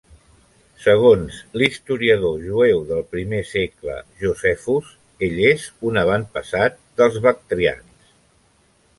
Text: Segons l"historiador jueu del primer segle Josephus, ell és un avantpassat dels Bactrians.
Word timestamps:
Segons 0.83 1.35
l"historiador 1.57 2.37
jueu 2.45 2.79
del 2.91 3.03
primer 3.15 3.41
segle 3.49 3.97
Josephus, 4.23 4.87
ell 5.27 5.37
és 5.51 5.67
un 5.91 6.01
avantpassat 6.05 6.79
dels 7.03 7.21
Bactrians. 7.27 8.09